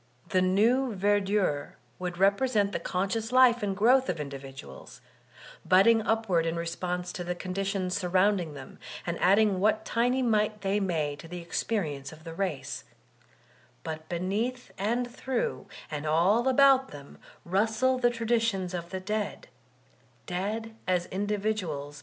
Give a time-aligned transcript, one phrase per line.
[0.29, 4.99] The new verdure would represent the conscious life and growth of individuals,
[5.63, 10.61] budding up ward in response to the conditions surrounding them and adding what tiny mite
[10.61, 12.83] they may to the experience of the race;
[13.83, 19.49] but beneath and through, and all about them rustle the traditions of the dead—
[20.25, 21.99] dead as individuals, Dyer D.